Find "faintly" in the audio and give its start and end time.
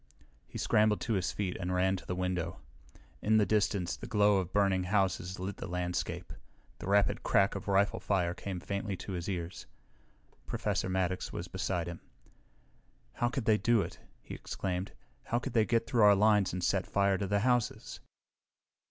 8.59-8.97